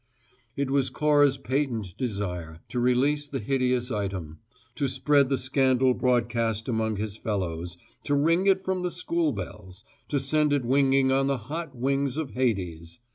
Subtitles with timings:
[0.55, 4.39] It was Cora's patent desire to release the hideous item,
[4.73, 9.83] to spread the scandal broadcast among his fellows to ring it from the school bells,
[10.09, 12.99] to send it winging on the hot winds of Hades!